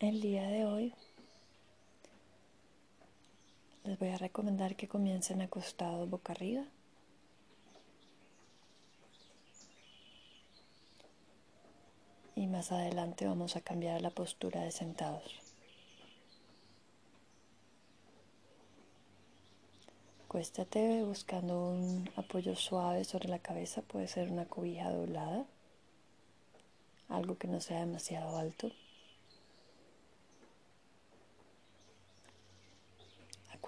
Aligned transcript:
El 0.00 0.20
día 0.20 0.46
de 0.46 0.64
hoy 0.64 0.94
les 3.82 3.98
voy 3.98 4.10
a 4.10 4.16
recomendar 4.16 4.76
que 4.76 4.86
comiencen 4.86 5.42
acostados 5.42 6.08
boca 6.08 6.32
arriba. 6.32 6.62
Y 12.36 12.46
más 12.46 12.70
adelante 12.70 13.26
vamos 13.26 13.56
a 13.56 13.60
cambiar 13.60 14.00
la 14.00 14.10
postura 14.10 14.62
de 14.62 14.70
sentados. 14.70 15.34
Acuéstate 20.26 21.02
buscando 21.02 21.70
un 21.70 22.08
apoyo 22.14 22.54
suave 22.54 23.02
sobre 23.02 23.28
la 23.28 23.40
cabeza, 23.40 23.82
puede 23.82 24.06
ser 24.06 24.30
una 24.30 24.44
cobija 24.44 24.92
doblada, 24.92 25.44
algo 27.08 27.36
que 27.36 27.48
no 27.48 27.60
sea 27.60 27.80
demasiado 27.80 28.38
alto. 28.38 28.70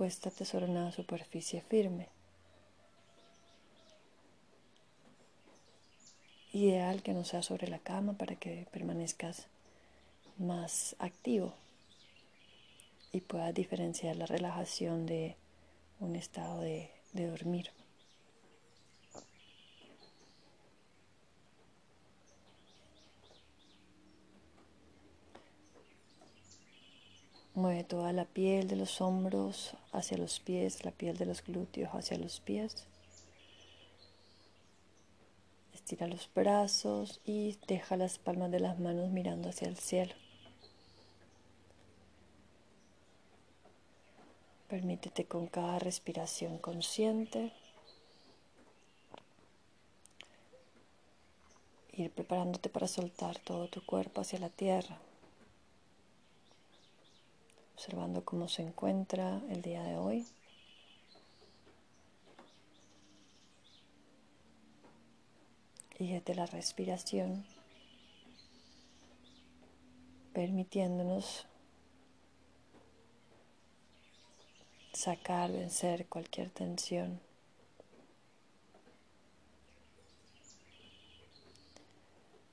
Acuéstate 0.00 0.46
sobre 0.46 0.64
una 0.64 0.90
superficie 0.92 1.60
firme. 1.60 2.08
Ideal 6.54 7.02
que 7.02 7.12
no 7.12 7.22
sea 7.22 7.42
sobre 7.42 7.68
la 7.68 7.80
cama 7.80 8.14
para 8.14 8.34
que 8.34 8.66
permanezcas 8.72 9.46
más 10.38 10.96
activo 11.00 11.52
y 13.12 13.20
puedas 13.20 13.52
diferenciar 13.52 14.16
la 14.16 14.24
relajación 14.24 15.04
de 15.04 15.36
un 15.98 16.16
estado 16.16 16.62
de, 16.62 16.90
de 17.12 17.26
dormir. 17.26 17.70
Mueve 27.60 27.84
toda 27.84 28.14
la 28.14 28.24
piel 28.24 28.68
de 28.68 28.76
los 28.76 29.02
hombros 29.02 29.76
hacia 29.92 30.16
los 30.16 30.40
pies, 30.40 30.82
la 30.86 30.92
piel 30.92 31.18
de 31.18 31.26
los 31.26 31.44
glúteos 31.44 31.90
hacia 31.92 32.16
los 32.16 32.40
pies. 32.40 32.86
Estira 35.74 36.06
los 36.06 36.30
brazos 36.34 37.20
y 37.26 37.58
deja 37.68 37.98
las 37.98 38.16
palmas 38.16 38.50
de 38.50 38.60
las 38.60 38.78
manos 38.78 39.10
mirando 39.10 39.50
hacia 39.50 39.68
el 39.68 39.76
cielo. 39.76 40.14
Permítete 44.70 45.26
con 45.26 45.46
cada 45.46 45.78
respiración 45.80 46.56
consciente 46.56 47.52
ir 51.92 52.10
preparándote 52.10 52.70
para 52.70 52.88
soltar 52.88 53.38
todo 53.38 53.68
tu 53.68 53.84
cuerpo 53.84 54.22
hacia 54.22 54.38
la 54.38 54.48
tierra 54.48 54.98
observando 57.90 58.24
cómo 58.24 58.46
se 58.46 58.62
encuentra 58.62 59.40
el 59.48 59.62
día 59.62 59.82
de 59.82 59.96
hoy. 59.96 60.24
Y 65.98 66.12
desde 66.12 66.36
la 66.36 66.46
respiración, 66.46 67.44
permitiéndonos 70.32 71.46
sacar, 74.92 75.50
vencer 75.50 76.06
cualquier 76.06 76.50
tensión. 76.50 77.18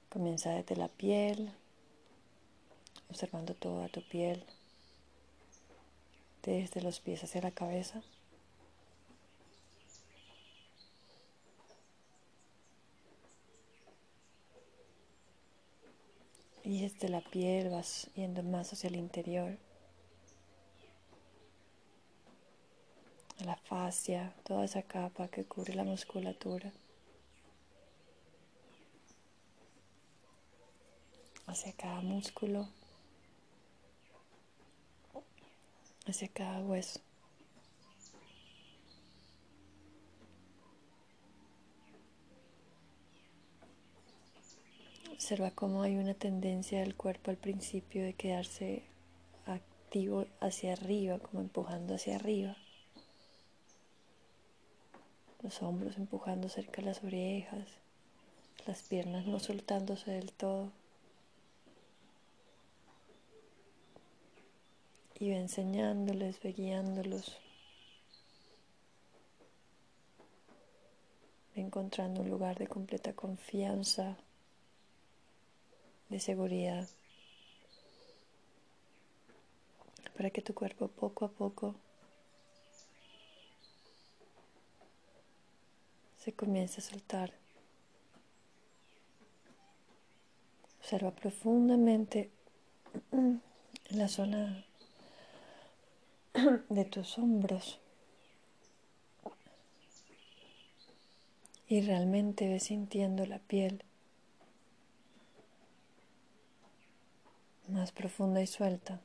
Comienza 0.10 0.50
desde 0.50 0.76
la 0.76 0.88
piel, 0.88 1.54
observando 3.08 3.54
toda 3.54 3.88
tu 3.90 4.02
piel 4.02 4.44
desde 6.54 6.82
los 6.82 7.00
pies 7.02 7.24
hacia 7.24 7.42
la 7.42 7.52
cabeza. 7.52 8.02
Y 16.64 16.82
desde 16.82 17.10
la 17.10 17.22
piel 17.22 17.70
vas 17.70 18.10
yendo 18.16 18.44
más 18.44 18.72
hacia 18.74 18.88
el 18.88 18.96
interior. 18.96 19.58
A 23.40 23.44
la 23.44 23.56
fascia, 23.56 24.34
toda 24.44 24.66
esa 24.66 24.82
capa 24.84 25.28
que 25.28 25.46
cubre 25.46 25.76
la 25.76 25.84
musculatura. 25.84 26.72
Hacia 31.46 31.72
cada 31.74 32.02
músculo. 32.02 32.68
Hacia 36.08 36.28
cada 36.28 36.60
hueso. 36.62 37.00
Observa 45.12 45.52
cómo 45.52 45.82
hay 45.82 45.98
una 45.98 46.14
tendencia 46.14 46.80
del 46.80 46.96
cuerpo 46.96 47.32
al 47.32 47.38
principio 47.38 48.04
de 48.04 48.14
quedarse 48.14 48.84
activo 49.46 50.26
hacia 50.40 50.74
arriba, 50.74 51.20
como 51.20 51.42
empujando 51.42 51.96
hacia 51.96 52.16
arriba. 52.16 52.56
Los 55.42 55.62
hombros 55.62 55.98
empujando 55.98 56.50
cerca 56.50 56.82
las 56.82 57.04
orejas, 57.04 57.68
las 58.66 58.84
piernas 58.84 59.26
no 59.26 59.40
soltándose 59.40 60.12
del 60.12 60.32
todo. 60.32 60.72
Y 65.20 65.32
va 65.32 65.38
enseñándoles, 65.38 66.40
va 66.46 66.50
guiándolos, 66.52 67.38
encontrando 71.56 72.22
un 72.22 72.30
lugar 72.30 72.58
de 72.60 72.68
completa 72.68 73.14
confianza, 73.14 74.18
de 76.10 76.20
seguridad, 76.20 76.88
para 80.16 80.30
que 80.30 80.42
tu 80.42 80.54
cuerpo 80.54 80.88
poco 80.88 81.26
a 81.26 81.30
poco 81.30 81.76
se 86.18 86.34
comience 86.34 86.80
a 86.80 86.84
soltar. 86.84 87.34
Observa 90.80 91.12
profundamente 91.12 92.32
en 93.12 93.42
la 93.90 94.08
zona 94.08 94.67
de 96.70 96.86
tus 96.86 97.18
hombros. 97.18 97.80
Y 101.68 101.82
realmente 101.82 102.48
ves 102.48 102.64
sintiendo 102.64 103.26
la 103.26 103.40
piel 103.40 103.84
más 107.68 107.92
profunda 107.92 108.42
y 108.42 108.48
suelta. 108.48 109.02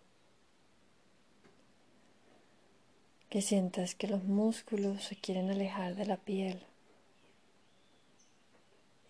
Que 3.28 3.42
sientas 3.42 3.94
que 3.94 4.06
los 4.06 4.22
músculos 4.24 5.02
se 5.04 5.16
quieren 5.16 5.50
alejar 5.50 5.96
de 5.96 6.06
la 6.06 6.18
piel 6.18 6.62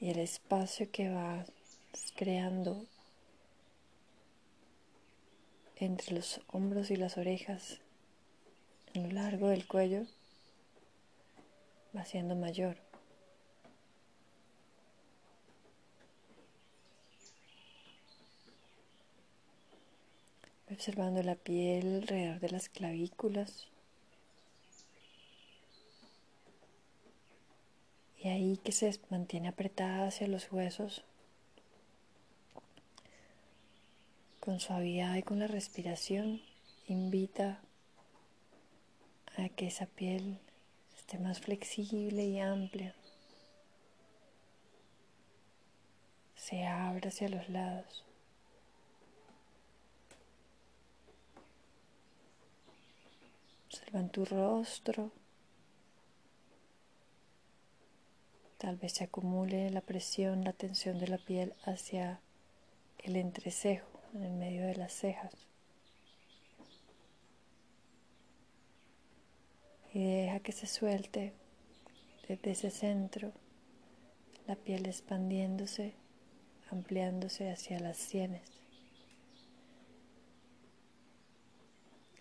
y 0.00 0.11
el 0.11 0.21
espacio 0.21 0.91
que 0.91 1.11
vas 1.11 1.50
creando 2.15 2.87
entre 5.77 6.15
los 6.15 6.41
hombros 6.49 6.91
y 6.91 6.97
las 6.97 7.19
orejas 7.19 7.81
lo 8.94 9.10
largo 9.10 9.48
del 9.48 9.66
cuello 9.66 10.06
va 11.97 12.04
siendo 12.04 12.34
mayor. 12.36 12.76
Observando 20.70 21.22
la 21.22 21.34
piel 21.34 21.96
alrededor 21.96 22.40
de 22.40 22.50
las 22.50 22.69
clavículas. 22.69 23.69
Y 28.19 28.28
ahí 28.28 28.56
que 28.58 28.72
se 28.72 28.99
mantiene 29.11 29.49
apretada 29.49 30.06
hacia 30.06 30.28
los 30.28 30.50
huesos. 30.52 31.05
Con 34.40 34.61
suavidad 34.61 35.17
y 35.17 35.22
con 35.22 35.40
la 35.40 35.46
respiración, 35.46 36.40
invita 36.87 37.61
a 39.37 39.49
que 39.49 39.67
esa 39.67 39.87
piel 39.87 40.38
esté 40.96 41.19
más 41.19 41.40
flexible 41.40 42.25
y 42.25 42.38
amplia. 42.38 42.94
Se 46.37 46.67
abra 46.67 47.08
hacia 47.08 47.29
los 47.29 47.49
lados. 47.49 48.05
Observa 53.67 54.06
tu 54.08 54.25
rostro. 54.25 55.11
Tal 58.58 58.76
vez 58.76 58.93
se 58.93 59.05
acumule 59.05 59.70
la 59.70 59.81
presión, 59.81 60.44
la 60.44 60.52
tensión 60.52 60.99
de 60.99 61.08
la 61.08 61.19
piel 61.19 61.55
hacia 61.64 62.20
el 62.99 63.17
entrecejo, 63.17 63.88
en 64.14 64.23
el 64.23 64.32
medio 64.32 64.67
de 64.67 64.76
las 64.76 64.93
cejas. 64.93 65.51
Y 69.94 70.05
deja 70.05 70.41
que 70.41 70.53
se 70.53 70.67
suelte 70.67 71.33
desde 72.29 72.53
ese 72.53 72.71
centro 72.71 73.33
la 74.47 74.56
piel 74.56 74.87
expandiéndose, 74.87 75.94
ampliándose 76.71 77.50
hacia 77.50 77.79
las 77.79 77.99
sienes. 77.99 78.43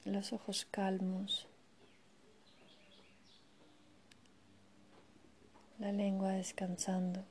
Los 0.04 0.34
ojos 0.34 0.66
calmos, 0.70 1.48
la 5.80 5.92
lengua 5.92 6.32
descansando. 6.34 7.24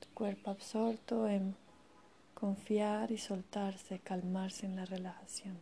Tu 0.00 0.08
cuerpo 0.14 0.50
absorto 0.50 1.28
en 1.28 1.54
confiar 2.38 3.10
y 3.10 3.18
soltarse, 3.18 3.98
calmarse 3.98 4.64
en 4.64 4.76
la 4.76 4.84
relajación. 4.84 5.58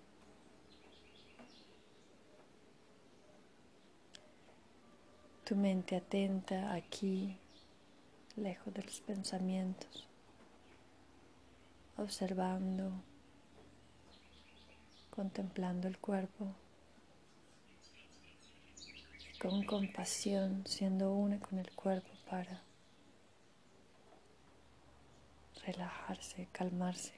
Tu 5.44 5.56
mente 5.56 5.96
atenta 5.96 6.74
aquí, 6.74 7.38
lejos 8.36 8.74
de 8.74 8.82
los 8.82 9.00
pensamientos, 9.00 10.06
observando, 11.96 12.92
contemplando 15.08 15.88
el 15.88 15.96
cuerpo 15.96 16.54
con 19.40 19.64
compasión, 19.64 20.62
siendo 20.66 21.14
una 21.14 21.40
con 21.40 21.58
el 21.58 21.70
cuerpo 21.70 22.10
para 22.28 22.65
relajarse, 25.66 26.48
calmarse. 26.52 27.12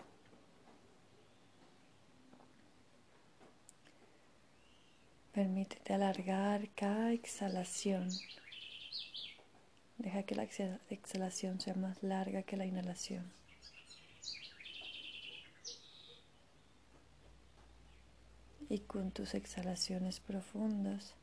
Permítete 5.33 5.95
alargar 5.95 6.69
cada 6.75 7.13
exhalación. 7.13 8.09
Deja 9.99 10.23
que 10.23 10.35
la 10.35 10.49
exhalación 10.91 11.61
sea 11.61 11.75
más 11.75 12.03
larga 12.03 12.43
que 12.43 12.57
la 12.57 12.67
inhalación. 12.67 13.31
Y 18.71 18.81
con 18.81 19.13
tus 19.13 19.35
exhalaciones 19.35 20.21
profundas, 20.21 21.15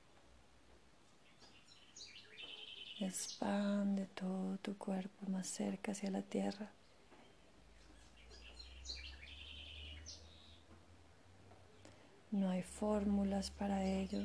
expande 3.00 4.08
todo 4.08 4.58
tu 4.58 4.78
cuerpo 4.78 5.30
más 5.30 5.48
cerca 5.48 5.92
hacia 5.92 6.10
la 6.10 6.22
tierra. 6.22 6.72
No 12.36 12.50
hay 12.50 12.64
fórmulas 12.64 13.50
para 13.50 13.86
ello. 13.86 14.20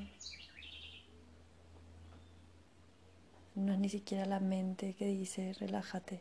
No 3.54 3.72
es 3.72 3.78
ni 3.78 3.88
siquiera 3.88 4.26
la 4.26 4.40
mente 4.40 4.94
que 4.94 5.06
dice 5.06 5.54
relájate. 5.60 6.20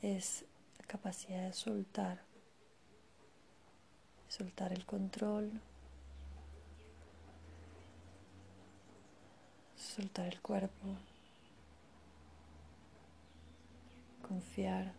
Es 0.00 0.46
la 0.78 0.86
capacidad 0.86 1.42
de 1.42 1.52
soltar. 1.52 2.22
soltar 4.26 4.72
el 4.72 4.86
control. 4.86 5.60
Soltar 9.76 10.28
el 10.28 10.40
cuerpo. 10.40 10.96
Confiar 14.26 14.94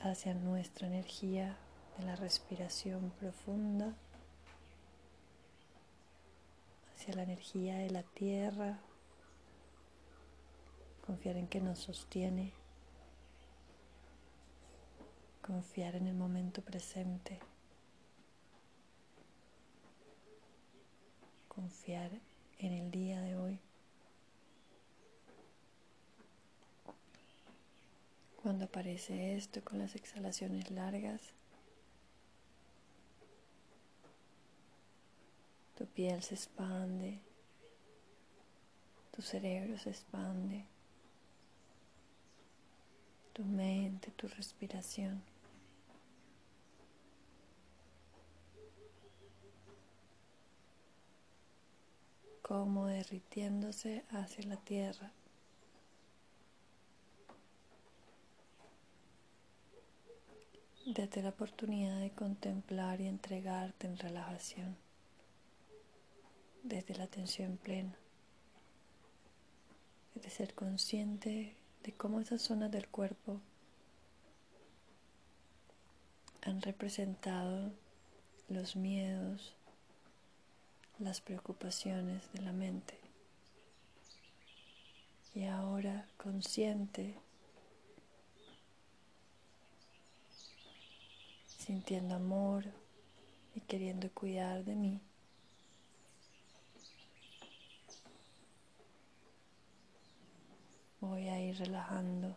hacia 0.00 0.32
nuestra 0.32 0.86
energía 0.86 1.58
de 1.98 2.04
la 2.04 2.16
respiración 2.16 3.10
profunda 3.18 3.94
hacia 6.94 7.14
la 7.14 7.22
energía 7.22 7.78
de 7.78 7.90
la 7.90 8.02
tierra, 8.02 8.78
confiar 11.06 11.36
en 11.36 11.46
que 11.46 11.60
nos 11.60 11.78
sostiene, 11.78 12.52
confiar 15.42 15.96
en 15.96 16.06
el 16.06 16.14
momento 16.14 16.62
presente, 16.62 17.38
confiar 21.48 22.10
en 22.58 22.72
el 22.72 22.90
día 22.90 23.20
de 23.20 23.36
hoy. 23.36 23.60
Cuando 28.42 28.66
aparece 28.66 29.36
esto 29.36 29.62
con 29.62 29.78
las 29.78 29.94
exhalaciones 29.94 30.70
largas, 30.70 31.34
Tu 35.84 35.90
piel 35.90 36.22
se 36.22 36.34
expande, 36.34 37.20
tu 39.12 39.20
cerebro 39.20 39.76
se 39.76 39.90
expande, 39.90 40.64
tu 43.34 43.44
mente, 43.44 44.10
tu 44.12 44.26
respiración. 44.28 45.22
como 52.40 52.86
derritiéndose 52.86 54.04
hacia 54.10 54.44
la 54.46 54.56
tierra. 54.56 55.12
Date 60.86 61.22
la 61.22 61.30
oportunidad 61.30 62.00
de 62.00 62.10
contemplar 62.10 63.02
y 63.02 63.06
entregarte 63.06 63.86
en 63.86 63.98
relajación 63.98 64.84
desde 66.64 66.94
la 66.94 67.04
atención 67.04 67.58
plena, 67.58 67.94
de 70.14 70.30
ser 70.30 70.54
consciente 70.54 71.54
de 71.82 71.92
cómo 71.92 72.20
esas 72.20 72.40
zonas 72.40 72.70
del 72.70 72.88
cuerpo 72.88 73.40
han 76.42 76.62
representado 76.62 77.70
los 78.48 78.76
miedos, 78.76 79.54
las 80.98 81.20
preocupaciones 81.20 82.22
de 82.32 82.42
la 82.42 82.52
mente. 82.52 82.98
Y 85.34 85.44
ahora 85.44 86.06
consciente, 86.16 87.14
sintiendo 91.58 92.14
amor 92.14 92.64
y 93.54 93.60
queriendo 93.60 94.10
cuidar 94.10 94.64
de 94.64 94.76
mí. 94.76 95.00
Voy 101.04 101.28
a 101.28 101.40
ir 101.40 101.56
relajando, 101.58 102.36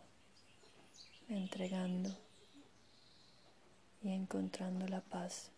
entregando 1.28 2.10
y 4.02 4.12
encontrando 4.12 4.86
la 4.86 5.00
paz 5.00 5.50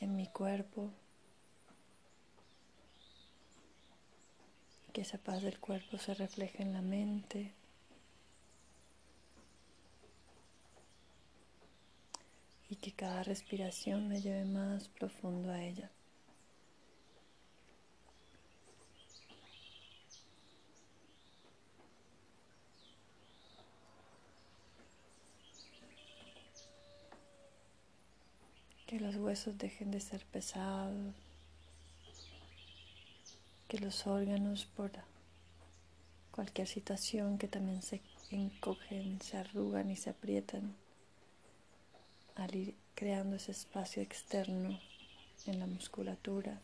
en 0.00 0.16
mi 0.16 0.26
cuerpo. 0.28 0.90
Que 4.92 5.00
esa 5.00 5.18
paz 5.18 5.42
del 5.42 5.58
cuerpo 5.58 5.98
se 5.98 6.14
refleje 6.14 6.62
en 6.62 6.72
la 6.72 6.82
mente. 6.82 7.52
Y 12.70 12.76
que 12.76 12.92
cada 12.92 13.22
respiración 13.24 14.08
me 14.08 14.20
lleve 14.20 14.44
más 14.44 14.88
profundo 14.88 15.50
a 15.50 15.62
ella. 15.62 15.90
que 28.86 29.00
los 29.00 29.13
huesos 29.24 29.56
dejen 29.56 29.90
de 29.90 30.00
ser 30.00 30.22
pesados, 30.26 31.14
que 33.68 33.78
los 33.78 34.06
órganos 34.06 34.66
por 34.66 34.90
cualquier 36.30 36.68
situación 36.68 37.38
que 37.38 37.48
también 37.48 37.80
se 37.80 38.02
encogen, 38.30 39.22
se 39.22 39.38
arrugan 39.38 39.90
y 39.90 39.96
se 39.96 40.10
aprietan 40.10 40.74
al 42.34 42.54
ir 42.54 42.74
creando 42.94 43.36
ese 43.36 43.52
espacio 43.52 44.02
externo 44.02 44.78
en 45.46 45.58
la 45.58 45.66
musculatura, 45.66 46.60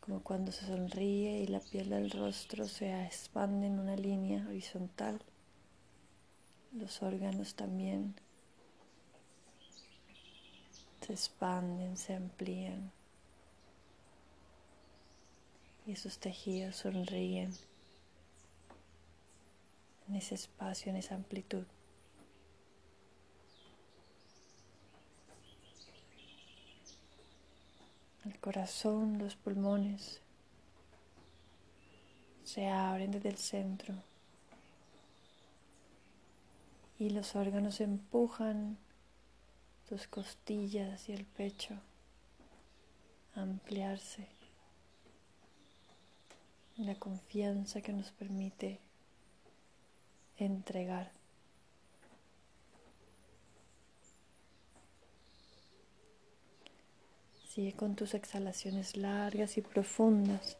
como 0.00 0.20
cuando 0.24 0.50
se 0.50 0.66
sonríe 0.66 1.42
y 1.42 1.46
la 1.46 1.60
piel 1.60 1.90
del 1.90 2.10
rostro 2.10 2.66
se 2.66 3.04
expande 3.04 3.68
en 3.68 3.78
una 3.78 3.94
línea 3.94 4.44
horizontal, 4.48 5.22
los 6.72 7.02
órganos 7.02 7.54
también 7.54 8.16
se 11.02 11.12
expanden, 11.12 11.96
se 11.96 12.14
amplían 12.14 12.92
y 15.86 15.92
esos 15.92 16.18
tejidos 16.18 16.76
sonríen 16.76 17.52
en 20.08 20.14
ese 20.14 20.36
espacio, 20.36 20.90
en 20.90 20.96
esa 20.96 21.14
amplitud. 21.16 21.64
El 28.24 28.38
corazón, 28.38 29.18
los 29.18 29.34
pulmones 29.34 30.20
se 32.44 32.68
abren 32.68 33.10
desde 33.10 33.30
el 33.30 33.38
centro 33.38 33.94
y 36.98 37.10
los 37.10 37.34
órganos 37.34 37.80
empujan 37.80 38.78
tus 39.88 40.06
costillas 40.06 41.08
y 41.08 41.12
el 41.12 41.24
pecho 41.24 41.74
ampliarse. 43.34 44.26
La 46.76 46.94
confianza 46.94 47.80
que 47.80 47.92
nos 47.92 48.10
permite 48.12 48.80
entregar. 50.38 51.12
Sigue 57.48 57.74
con 57.74 57.94
tus 57.94 58.14
exhalaciones 58.14 58.96
largas 58.96 59.58
y 59.58 59.62
profundas. 59.62 60.56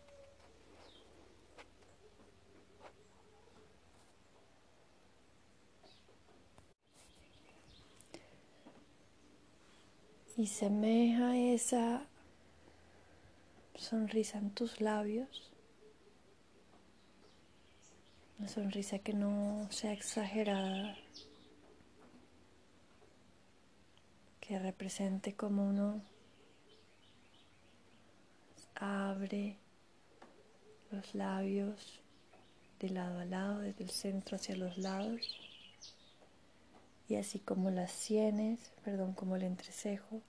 Y 10.37 10.47
semeja 10.47 11.37
esa 11.37 12.07
sonrisa 13.75 14.39
en 14.39 14.51
tus 14.51 14.81
labios. 14.81 15.53
Una 18.39 18.49
sonrisa 18.49 18.99
que 18.99 19.13
no 19.13 19.69
sea 19.71 19.93
exagerada. 19.93 20.97
Que 24.41 24.59
represente 24.59 25.35
como 25.35 25.69
uno 25.69 26.03
abre 28.75 29.59
los 30.91 31.15
labios 31.15 32.01
de 32.81 32.91
lado 32.91 33.21
a 33.21 33.25
lado, 33.25 33.61
desde 33.61 33.85
el 33.85 33.91
centro 33.91 34.37
hacia 34.37 34.57
los 34.57 34.77
lados, 34.77 35.52
y 37.09 37.17
así 37.17 37.39
como 37.39 37.71
las 37.71 37.93
sienes, 37.93 38.73
perdón, 38.85 39.13
como 39.13 39.37
el 39.37 39.43
entrecejo, 39.43 40.23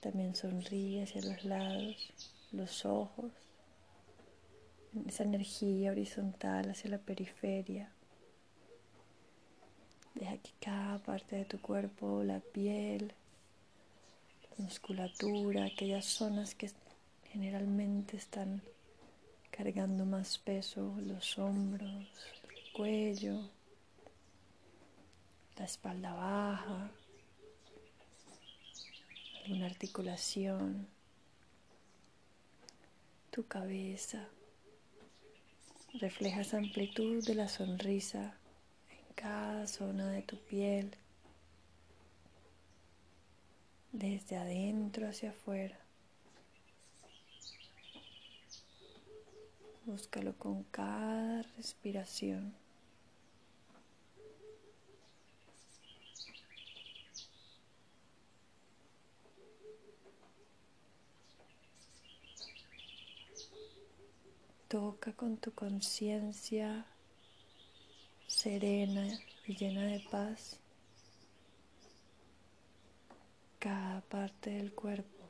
también 0.00 0.34
sonríe 0.34 1.02
hacia 1.02 1.22
los 1.22 1.44
lados, 1.44 2.12
los 2.52 2.84
ojos, 2.84 3.32
esa 5.06 5.24
energía 5.24 5.90
horizontal 5.90 6.70
hacia 6.70 6.90
la 6.90 6.98
periferia. 6.98 7.90
Deja 10.14 10.38
que 10.38 10.50
cada 10.60 10.98
parte 10.98 11.36
de 11.36 11.44
tu 11.44 11.60
cuerpo, 11.60 12.22
la 12.22 12.40
piel, 12.40 13.12
la 14.56 14.64
musculatura, 14.64 15.66
aquellas 15.66 16.06
zonas 16.06 16.54
que 16.54 16.70
generalmente 17.30 18.16
están 18.16 18.62
cargando 19.50 20.06
más 20.06 20.38
peso 20.38 20.94
los 21.04 21.38
hombros, 21.38 22.06
el 22.44 22.72
cuello, 22.72 23.50
la 25.56 25.64
espalda 25.64 26.12
baja, 26.12 26.90
alguna 29.42 29.66
articulación, 29.66 30.86
tu 33.30 33.46
cabeza. 33.46 34.28
Refleja 35.94 36.42
esa 36.42 36.58
amplitud 36.58 37.24
de 37.24 37.34
la 37.34 37.48
sonrisa 37.48 38.36
en 38.90 39.14
cada 39.14 39.66
zona 39.66 40.10
de 40.10 40.22
tu 40.22 40.36
piel, 40.36 40.94
desde 43.92 44.36
adentro 44.36 45.08
hacia 45.08 45.30
afuera. 45.30 45.78
Búscalo 49.86 50.36
con 50.36 50.64
cada 50.64 51.42
respiración. 51.56 52.65
Toca 64.68 65.12
con 65.12 65.36
tu 65.36 65.52
conciencia 65.52 66.84
serena 68.26 69.06
y 69.46 69.54
llena 69.54 69.84
de 69.84 70.00
paz 70.10 70.58
cada 73.60 74.00
parte 74.00 74.50
del 74.50 74.72
cuerpo, 74.72 75.28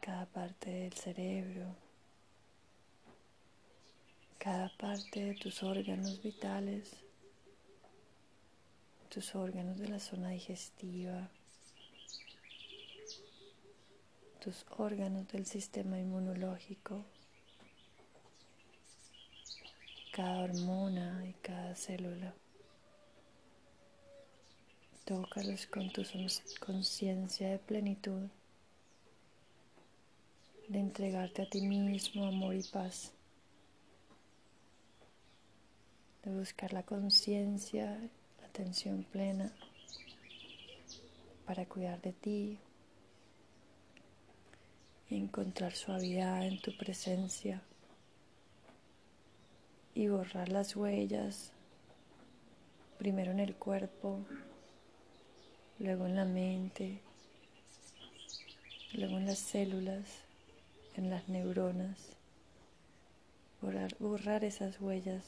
cada 0.00 0.26
parte 0.26 0.70
del 0.70 0.92
cerebro, 0.92 1.74
cada 4.38 4.68
parte 4.76 5.24
de 5.24 5.34
tus 5.34 5.62
órganos 5.62 6.22
vitales, 6.22 6.96
tus 9.08 9.34
órganos 9.34 9.78
de 9.78 9.88
la 9.88 9.98
zona 9.98 10.30
digestiva, 10.30 11.28
tus 14.40 14.64
órganos 14.78 15.26
del 15.28 15.44
sistema 15.44 15.98
inmunológico, 15.98 17.04
cada 20.20 20.40
hormona 20.40 21.24
y 21.26 21.32
cada 21.40 21.74
célula. 21.74 22.34
Tócalos 25.06 25.66
con 25.66 25.90
tu 25.90 26.02
conciencia 26.60 27.48
de 27.48 27.58
plenitud, 27.58 28.28
de 30.68 30.78
entregarte 30.78 31.40
a 31.40 31.48
ti 31.48 31.62
mismo 31.62 32.26
amor 32.26 32.54
y 32.54 32.62
paz. 32.62 33.12
de 36.22 36.30
buscar 36.38 36.74
la 36.74 36.82
conciencia, 36.82 37.98
la 38.40 38.46
atención 38.46 39.06
plena 39.10 39.50
para 41.46 41.64
cuidar 41.64 41.98
de 42.02 42.12
ti 42.12 42.58
encontrar 45.08 45.72
suavidad 45.72 46.46
en 46.46 46.60
tu 46.60 46.76
presencia 46.76 47.62
y 50.00 50.08
borrar 50.08 50.48
las 50.48 50.76
huellas, 50.76 51.52
primero 52.96 53.32
en 53.32 53.38
el 53.38 53.54
cuerpo, 53.54 54.20
luego 55.78 56.06
en 56.06 56.16
la 56.16 56.24
mente, 56.24 57.02
luego 58.94 59.18
en 59.18 59.26
las 59.26 59.38
células, 59.38 60.06
en 60.96 61.10
las 61.10 61.28
neuronas, 61.28 61.98
borrar, 63.60 63.94
borrar 63.98 64.42
esas 64.42 64.80
huellas 64.80 65.22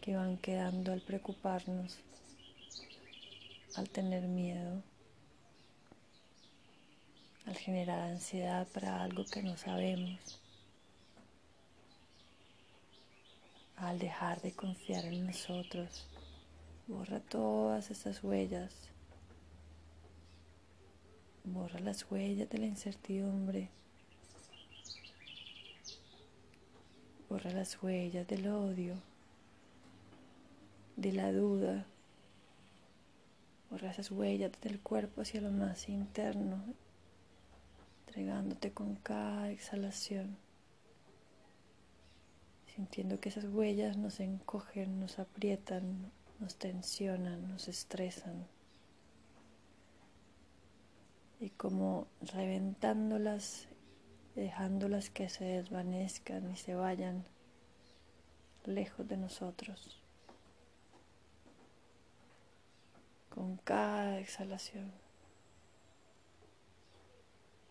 que 0.00 0.16
van 0.16 0.38
quedando 0.38 0.94
al 0.94 1.02
preocuparnos, 1.02 1.98
al 3.76 3.90
tener 3.90 4.22
miedo, 4.22 4.82
al 7.44 7.58
generar 7.58 8.00
ansiedad 8.08 8.66
para 8.68 9.02
algo 9.02 9.26
que 9.26 9.42
no 9.42 9.58
sabemos, 9.58 10.40
al 13.80 13.98
dejar 13.98 14.40
de 14.42 14.52
confiar 14.52 15.04
en 15.04 15.26
nosotros. 15.26 16.06
Borra 16.86 17.20
todas 17.20 17.90
esas 17.90 18.22
huellas. 18.24 18.72
Borra 21.44 21.80
las 21.80 22.10
huellas 22.10 22.48
de 22.50 22.58
la 22.58 22.66
incertidumbre. 22.66 23.70
Borra 27.28 27.50
las 27.50 27.82
huellas 27.82 28.26
del 28.26 28.48
odio 28.48 28.94
de 30.98 31.12
la 31.12 31.32
duda. 31.32 31.86
Borra 33.70 33.90
esas 33.90 34.10
huellas 34.10 34.50
del 34.60 34.80
cuerpo 34.80 35.20
hacia 35.20 35.40
lo 35.40 35.52
más 35.52 35.88
interno, 35.88 36.60
entregándote 38.06 38.72
con 38.72 38.96
cada 38.96 39.50
exhalación, 39.50 40.36
sintiendo 42.78 43.18
que 43.18 43.28
esas 43.28 43.46
huellas 43.46 43.96
nos 43.96 44.20
encogen, 44.20 45.00
nos 45.00 45.18
aprietan, 45.18 46.12
nos 46.38 46.54
tensionan, 46.54 47.48
nos 47.48 47.66
estresan. 47.66 48.46
Y 51.40 51.50
como 51.50 52.06
reventándolas, 52.20 53.66
dejándolas 54.36 55.10
que 55.10 55.28
se 55.28 55.44
desvanezcan 55.44 56.52
y 56.52 56.56
se 56.56 56.76
vayan 56.76 57.24
lejos 58.64 59.08
de 59.08 59.16
nosotros. 59.16 60.00
con 63.38 63.56
cada 63.58 64.18
exhalación. 64.18 64.92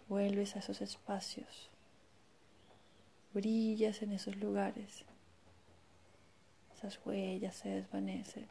Vuelves 0.08 0.56
a 0.56 0.60
esos 0.60 0.80
espacios, 0.80 1.70
brillas 3.38 4.02
en 4.02 4.14
esos 4.14 4.36
lugares, 4.38 5.06
esas 6.76 7.00
huellas 7.06 7.56
se 7.56 7.70
desvanecen. 7.70 8.48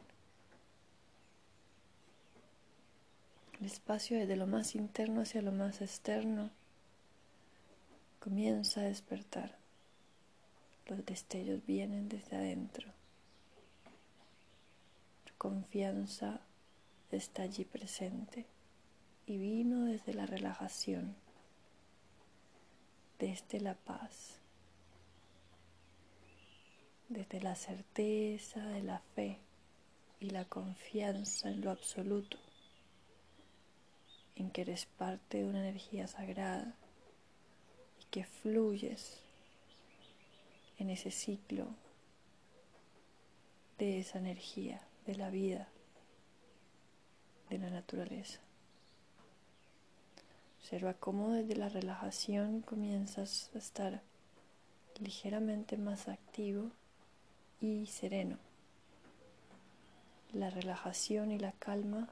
El 3.59 3.65
espacio 3.65 4.17
desde 4.17 4.37
lo 4.37 4.47
más 4.47 4.75
interno 4.75 5.21
hacia 5.21 5.41
lo 5.41 5.51
más 5.51 5.81
externo 5.81 6.51
comienza 8.19 8.81
a 8.81 8.85
despertar. 8.85 9.57
Los 10.87 11.05
destellos 11.05 11.65
vienen 11.65 12.07
desde 12.07 12.37
adentro. 12.37 12.87
Tu 15.25 15.33
confianza 15.37 16.39
está 17.11 17.43
allí 17.43 17.65
presente 17.65 18.45
y 19.25 19.37
vino 19.37 19.85
desde 19.85 20.13
la 20.13 20.25
relajación, 20.25 21.15
desde 23.19 23.59
la 23.59 23.73
paz, 23.73 24.36
desde 27.09 27.41
la 27.41 27.55
certeza 27.55 28.65
de 28.67 28.83
la 28.83 28.99
fe 29.15 29.39
y 30.19 30.29
la 30.31 30.45
confianza 30.45 31.49
en 31.49 31.61
lo 31.61 31.71
absoluto 31.71 32.37
en 34.35 34.51
que 34.51 34.61
eres 34.61 34.85
parte 34.85 35.39
de 35.39 35.45
una 35.45 35.59
energía 35.59 36.07
sagrada 36.07 36.75
y 37.99 38.05
que 38.11 38.23
fluyes 38.23 39.19
en 40.77 40.89
ese 40.89 41.09
ciclo 41.09 41.67
de 43.79 43.99
esa 43.99 44.19
energía, 44.19 44.81
de 45.05 45.15
la 45.15 45.29
vida, 45.29 45.67
de 47.49 47.57
la 47.57 47.69
naturaleza. 47.69 48.39
Observa 50.59 50.93
cómo 50.93 51.31
desde 51.31 51.55
la 51.55 51.69
relajación 51.69 52.61
comienzas 52.61 53.49
a 53.55 53.57
estar 53.57 54.01
ligeramente 54.99 55.77
más 55.77 56.07
activo 56.07 56.71
y 57.59 57.85
sereno. 57.87 58.37
La 60.33 60.49
relajación 60.49 61.31
y 61.31 61.39
la 61.39 61.51
calma 61.53 62.09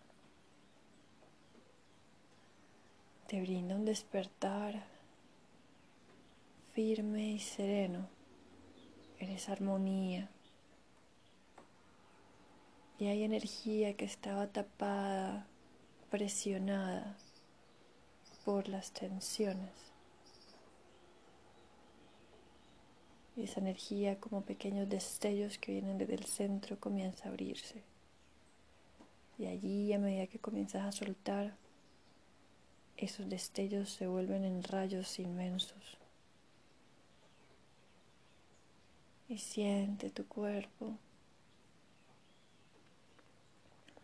te 3.27 3.41
brinda 3.41 3.75
un 3.75 3.85
despertar 3.85 4.85
firme 6.73 7.31
y 7.31 7.39
sereno. 7.39 8.07
Eres 9.17 9.47
armonía. 9.49 10.29
Y 12.99 13.07
hay 13.07 13.23
energía 13.23 13.95
que 13.95 14.05
estaba 14.05 14.47
tapada, 14.47 15.47
presionada 16.09 17.17
por 18.43 18.67
las 18.67 18.91
tensiones. 18.91 19.71
Y 23.23 23.24
esa 23.43 23.59
energía 23.59 24.19
como 24.19 24.45
pequeños 24.45 24.87
destellos 24.87 25.57
que 25.57 25.73
vienen 25.73 25.97
desde 25.97 26.15
el 26.15 26.25
centro 26.25 26.79
comienza 26.79 27.25
a 27.25 27.29
abrirse. 27.29 27.83
Y 29.37 29.47
allí 29.47 29.91
a 29.91 29.99
medida 29.99 30.27
que 30.27 30.39
comienzas 30.39 30.83
a 30.83 30.91
soltar, 30.93 31.55
esos 32.95 33.29
destellos 33.29 33.89
se 33.89 34.07
vuelven 34.07 34.45
en 34.45 34.63
rayos 34.63 35.19
inmensos. 35.19 35.97
Y 39.27 39.37
siente 39.37 40.09
tu 40.09 40.25
cuerpo. 40.27 40.97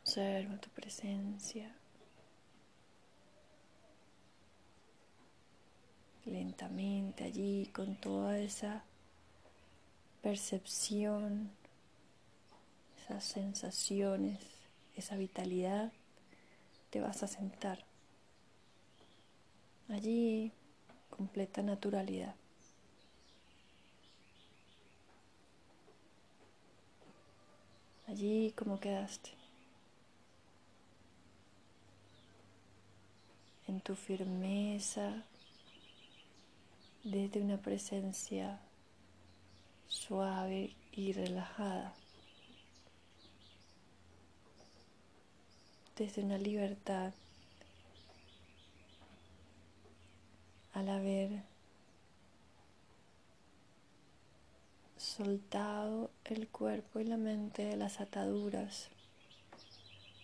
Observa 0.02 0.58
tu 0.60 0.70
presencia. 0.72 1.74
Lentamente 6.26 7.24
allí 7.24 7.68
con 7.74 7.96
toda 7.96 8.38
esa 8.38 8.84
percepción, 10.22 11.52
esas 12.98 13.24
sensaciones, 13.24 14.40
esa 14.96 15.18
vitalidad, 15.18 15.92
te 16.90 17.02
vas 17.02 17.24
a 17.24 17.28
sentar 17.28 17.86
allí 19.90 20.52
completa 21.10 21.62
naturalidad. 21.62 22.36
Allí 28.08 28.54
como 28.58 28.80
quedaste. 28.80 29.32
En 33.68 33.80
tu 33.80 33.96
firmeza, 33.96 35.24
desde 37.04 37.42
una 37.42 37.58
presencia 37.58 38.60
suave 39.92 40.74
y 40.94 41.12
relajada. 41.12 41.94
Desde 45.98 46.24
una 46.24 46.38
libertad 46.38 47.14
al 50.74 50.90
haber 50.90 51.44
soltado 54.98 56.10
el 56.24 56.48
cuerpo 56.48 57.00
y 57.02 57.04
la 57.04 57.18
mente 57.18 57.66
de 57.66 57.76
las 57.76 58.00
ataduras 58.00 58.90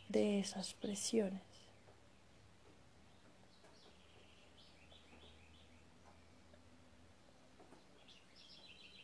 de 0.07 0.39
esas 0.39 0.73
presiones. 0.73 1.56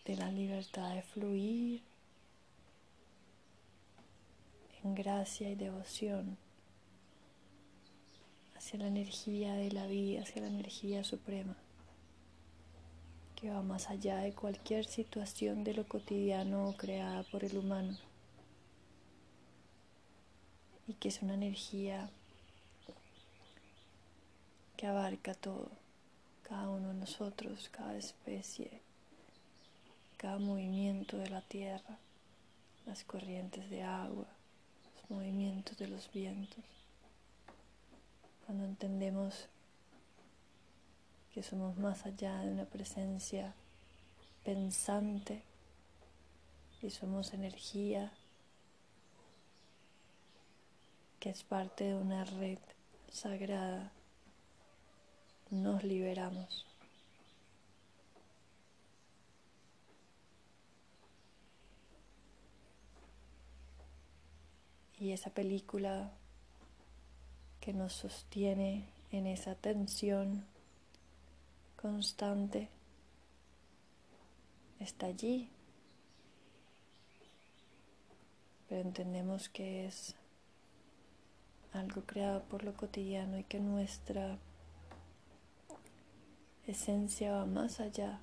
De 0.05 0.15
la 0.17 0.31
libertad 0.31 0.95
de 0.95 1.01
fluir 1.01 1.81
en 4.83 4.95
gracia 4.95 5.49
y 5.49 5.55
devoción 5.55 6.37
hacia 8.55 8.79
la 8.79 8.87
energía 8.87 9.53
de 9.55 9.71
la 9.71 9.87
vida, 9.87 10.21
hacia 10.21 10.41
la 10.41 10.47
energía 10.47 11.03
suprema, 11.03 11.55
que 13.35 13.49
va 13.49 13.61
más 13.61 13.89
allá 13.89 14.17
de 14.17 14.33
cualquier 14.33 14.85
situación 14.85 15.63
de 15.63 15.73
lo 15.73 15.87
cotidiano 15.87 16.73
creada 16.77 17.23
por 17.23 17.43
el 17.43 17.57
humano, 17.57 17.97
y 20.87 20.93
que 20.93 21.09
es 21.09 21.21
una 21.21 21.33
energía 21.33 22.09
que 24.75 24.87
abarca 24.87 25.33
todo, 25.33 25.69
cada 26.41 26.69
uno 26.69 26.89
de 26.89 26.95
nosotros, 26.95 27.69
cada 27.69 27.97
especie, 27.97 28.81
cada 30.23 30.39
movimiento 30.39 31.17
de 31.17 31.29
la 31.29 31.41
tierra, 31.41 31.97
las 32.85 33.03
corrientes 33.03 33.69
de 33.69 33.83
agua, 33.83 34.25
los 34.95 35.11
movimientos 35.11 35.77
de 35.77 35.89
los 35.89 36.09
vientos 36.13 36.63
cuando 38.45 38.63
entendemos 38.63 39.47
que 41.33 41.43
somos 41.43 41.77
más 41.77 42.05
allá 42.05 42.39
de 42.39 42.51
una 42.51 42.63
presencia 42.63 43.53
pensante 44.45 45.43
y 46.81 46.89
somos 46.89 47.33
energía 47.33 48.13
que 51.19 51.31
es 51.31 51.43
parte 51.43 51.83
de 51.83 51.95
una 51.95 52.23
red 52.23 52.59
sagrada, 53.11 53.91
nos 55.49 55.83
liberamos. 55.83 56.72
Y 65.03 65.11
esa 65.11 65.31
película 65.31 66.13
que 67.59 67.73
nos 67.73 67.91
sostiene 67.91 68.85
en 69.11 69.27
esa 69.27 69.53
tensión 69.53 70.45
constante 71.75 72.69
está 74.79 75.07
allí, 75.07 75.49
pero 78.69 78.79
entendemos 78.79 79.49
que 79.49 79.87
es 79.87 80.15
algo 81.73 82.03
creado 82.03 82.41
por 82.43 82.63
lo 82.63 82.73
cotidiano 82.73 83.37
y 83.37 83.43
que 83.43 83.59
nuestra 83.59 84.37
esencia 86.65 87.33
va 87.33 87.45
más 87.45 87.81
allá 87.81 88.21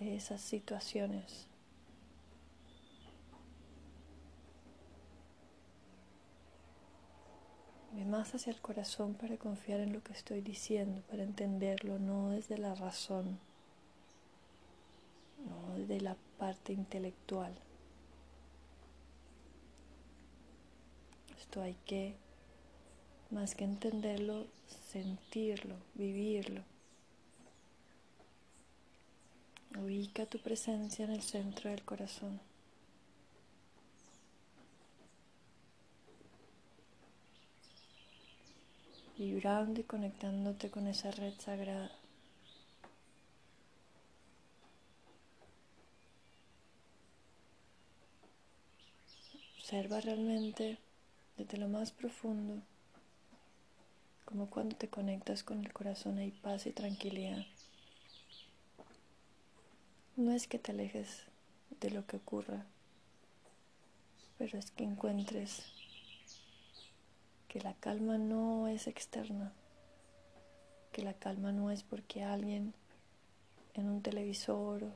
de 0.00 0.16
esas 0.16 0.40
situaciones 0.40 1.46
más 8.06 8.34
hacia 8.34 8.52
el 8.52 8.60
corazón 8.60 9.14
para 9.14 9.36
confiar 9.36 9.80
en 9.80 9.92
lo 9.92 10.02
que 10.02 10.12
estoy 10.12 10.40
diciendo, 10.40 11.02
para 11.10 11.22
entenderlo, 11.22 11.98
no 11.98 12.30
desde 12.30 12.58
la 12.58 12.74
razón, 12.74 13.38
no 15.44 15.76
desde 15.76 16.00
la 16.00 16.16
parte 16.38 16.72
intelectual. 16.72 17.54
Esto 21.38 21.62
hay 21.62 21.76
que, 21.84 22.14
más 23.30 23.54
que 23.54 23.64
entenderlo, 23.64 24.46
sentirlo, 24.90 25.76
vivirlo. 25.94 26.62
Ubica 29.78 30.24
tu 30.26 30.38
presencia 30.38 31.04
en 31.04 31.12
el 31.12 31.22
centro 31.22 31.70
del 31.70 31.84
corazón. 31.84 32.40
Vibrando 39.18 39.80
y 39.80 39.84
conectándote 39.84 40.70
con 40.70 40.86
esa 40.86 41.10
red 41.10 41.34
sagrada. 41.38 41.90
Observa 49.58 50.00
realmente 50.00 50.78
desde 51.36 51.58
lo 51.58 51.68
más 51.68 51.90
profundo, 51.90 52.62
como 54.24 54.48
cuando 54.48 54.76
te 54.76 54.88
conectas 54.88 55.42
con 55.42 55.64
el 55.64 55.72
corazón 55.72 56.18
hay 56.18 56.30
paz 56.30 56.66
y 56.66 56.72
tranquilidad. 56.72 57.44
No 60.16 60.32
es 60.32 60.46
que 60.46 60.58
te 60.58 60.72
alejes 60.72 61.24
de 61.80 61.90
lo 61.90 62.06
que 62.06 62.16
ocurra, 62.16 62.64
pero 64.38 64.58
es 64.58 64.70
que 64.70 64.84
encuentres 64.84 65.64
que 67.56 67.62
la 67.62 67.72
calma 67.72 68.18
no 68.18 68.68
es 68.68 68.86
externa, 68.86 69.50
que 70.92 71.00
la 71.00 71.14
calma 71.14 71.52
no 71.52 71.70
es 71.70 71.82
porque 71.82 72.22
alguien 72.22 72.74
en 73.72 73.88
un 73.88 74.02
televisor 74.02 74.92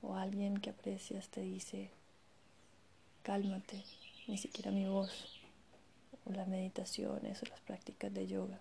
o 0.00 0.14
alguien 0.14 0.58
que 0.58 0.70
aprecias 0.70 1.28
te 1.28 1.40
dice, 1.40 1.90
cálmate, 3.24 3.82
ni 4.28 4.38
siquiera 4.38 4.70
mi 4.70 4.86
voz, 4.86 5.40
o 6.24 6.30
las 6.30 6.46
meditaciones 6.46 7.42
o 7.42 7.46
las 7.46 7.58
prácticas 7.62 8.14
de 8.14 8.28
yoga. 8.28 8.60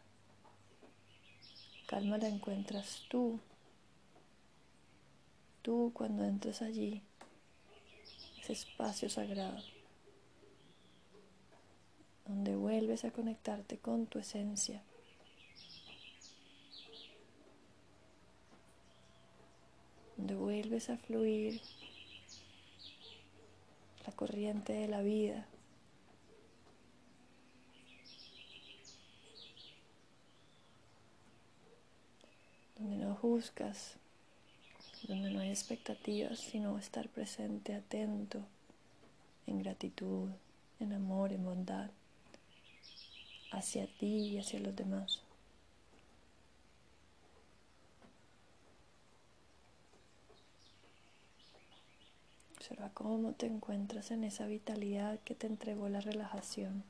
Calma 1.85 2.17
la 2.17 2.27
encuentras 2.27 3.03
tú, 3.07 3.39
tú 5.61 5.91
cuando 5.93 6.25
entres 6.25 6.63
allí, 6.63 7.03
ese 8.39 8.53
espacio 8.53 9.11
sagrado, 9.11 9.61
donde 12.31 12.55
vuelves 12.55 13.03
a 13.03 13.11
conectarte 13.11 13.77
con 13.77 14.05
tu 14.05 14.17
esencia. 14.17 14.81
Donde 20.15 20.35
vuelves 20.35 20.89
a 20.89 20.97
fluir 20.97 21.59
la 24.05 24.13
corriente 24.13 24.71
de 24.71 24.87
la 24.87 25.01
vida. 25.01 25.45
Donde 32.79 32.95
no 32.95 33.15
juzgas, 33.15 33.97
donde 35.03 35.31
no 35.31 35.41
hay 35.41 35.49
expectativas, 35.49 36.39
sino 36.39 36.79
estar 36.79 37.09
presente, 37.09 37.75
atento, 37.75 38.39
en 39.47 39.59
gratitud, 39.59 40.29
en 40.79 40.93
amor, 40.93 41.33
en 41.33 41.43
bondad, 41.43 41.91
hacia 43.51 43.85
ti 43.85 44.29
y 44.29 44.39
hacia 44.39 44.59
los 44.59 44.75
demás. 44.75 45.21
Observa 52.55 52.89
cómo 52.93 53.33
te 53.33 53.47
encuentras 53.47 54.11
en 54.11 54.23
esa 54.23 54.45
vitalidad 54.45 55.19
que 55.19 55.35
te 55.35 55.47
entregó 55.47 55.89
la 55.89 56.01
relajación. 56.01 56.83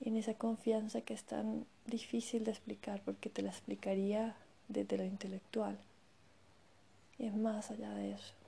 Y 0.00 0.08
en 0.10 0.16
esa 0.16 0.34
confianza 0.34 1.00
que 1.00 1.14
es 1.14 1.24
tan 1.24 1.66
difícil 1.86 2.44
de 2.44 2.50
explicar 2.50 3.00
porque 3.04 3.30
te 3.30 3.42
la 3.42 3.50
explicaría 3.50 4.36
desde 4.68 4.98
lo 4.98 5.04
intelectual. 5.04 5.78
Y 7.18 7.26
es 7.26 7.34
más 7.34 7.70
allá 7.70 7.90
de 7.94 8.12
eso. 8.12 8.43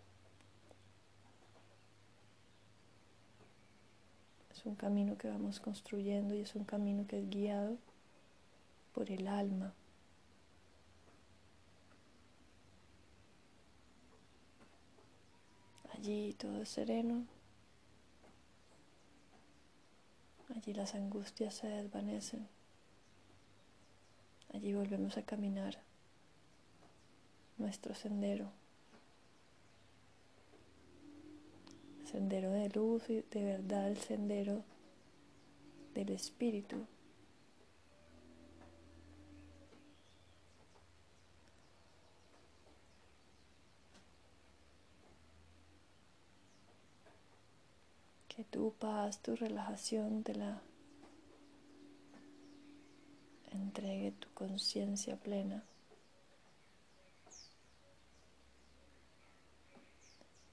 Un 4.66 4.74
camino 4.74 5.16
que 5.16 5.28
vamos 5.28 5.60
construyendo 5.60 6.34
y 6.34 6.40
es 6.40 6.54
un 6.54 6.64
camino 6.64 7.06
que 7.06 7.20
es 7.20 7.30
guiado 7.30 7.78
por 8.92 9.10
el 9.10 9.28
alma. 9.28 9.72
Allí 15.94 16.34
todo 16.34 16.62
es 16.62 16.68
sereno. 16.68 17.24
Allí 20.54 20.74
las 20.74 20.94
angustias 20.94 21.54
se 21.54 21.68
desvanecen. 21.68 22.46
Allí 24.52 24.74
volvemos 24.74 25.16
a 25.16 25.22
caminar 25.22 25.78
nuestro 27.58 27.94
sendero. 27.94 28.50
Sendero 32.16 32.50
de 32.50 32.70
luz 32.70 33.10
y 33.10 33.20
de 33.30 33.44
verdad 33.44 33.88
el 33.90 33.98
sendero 33.98 34.64
del 35.92 36.08
espíritu. 36.08 36.86
que 48.28 48.44
tu 48.44 48.72
paz, 48.72 49.20
tu 49.20 49.36
relajación 49.36 50.22
te 50.22 50.34
la 50.34 50.62
entregue 53.52 54.12
tu 54.12 54.32
conciencia 54.32 55.16
plena. 55.16 55.62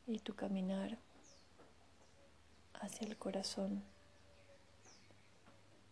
Y 0.07 0.19
tu 0.19 0.35
caminar 0.35 0.97
hacia 2.83 3.07
el 3.07 3.17
corazón. 3.17 3.81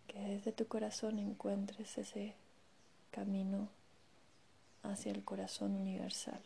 Que 0.08 0.20
desde 0.20 0.52
tu 0.52 0.68
corazón 0.68 1.20
encuentres 1.20 1.98
ese 1.98 2.36
camino 3.12 3.70
hacia 4.84 5.12
el 5.12 5.24
corazón 5.24 5.76
universal. 5.76 6.42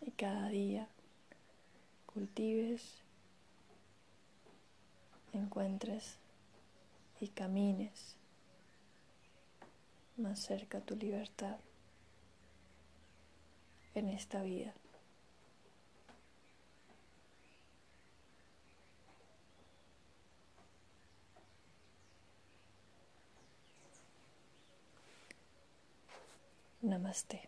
y 0.00 0.10
cada 0.12 0.48
día 0.48 0.88
cultives, 2.06 2.82
encuentres 5.32 6.16
y 7.20 7.28
camines 7.28 8.16
más 10.16 10.40
cerca 10.40 10.80
tu 10.80 10.96
libertad 10.96 11.58
en 13.94 14.08
esta 14.08 14.42
vida. 14.42 14.72
Namaste. 26.82 27.40